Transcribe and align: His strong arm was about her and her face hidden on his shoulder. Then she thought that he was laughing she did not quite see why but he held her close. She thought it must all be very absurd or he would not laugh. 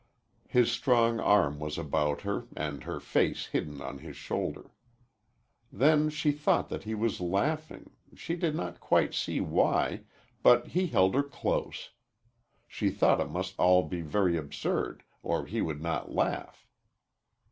His 0.47 0.71
strong 0.71 1.19
arm 1.19 1.59
was 1.59 1.77
about 1.77 2.21
her 2.21 2.47
and 2.57 2.85
her 2.85 2.99
face 2.99 3.45
hidden 3.45 3.81
on 3.81 3.99
his 3.99 4.15
shoulder. 4.17 4.71
Then 5.71 6.09
she 6.09 6.31
thought 6.31 6.69
that 6.69 6.85
he 6.85 6.95
was 6.95 7.21
laughing 7.21 7.91
she 8.15 8.35
did 8.35 8.55
not 8.55 8.79
quite 8.79 9.13
see 9.13 9.39
why 9.41 10.01
but 10.41 10.69
he 10.69 10.87
held 10.87 11.13
her 11.13 11.21
close. 11.21 11.91
She 12.67 12.89
thought 12.89 13.21
it 13.21 13.29
must 13.29 13.53
all 13.59 13.83
be 13.83 14.01
very 14.01 14.37
absurd 14.37 15.03
or 15.21 15.45
he 15.45 15.61
would 15.61 15.83
not 15.83 16.11
laugh. 16.11 16.67